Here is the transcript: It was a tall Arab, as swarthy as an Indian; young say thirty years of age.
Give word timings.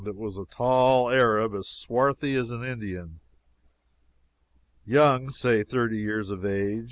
It 0.03 0.15
was 0.15 0.35
a 0.35 0.45
tall 0.45 1.11
Arab, 1.11 1.53
as 1.53 1.67
swarthy 1.67 2.33
as 2.33 2.49
an 2.49 2.63
Indian; 2.63 3.19
young 4.83 5.29
say 5.29 5.63
thirty 5.63 5.99
years 5.99 6.31
of 6.31 6.43
age. 6.43 6.79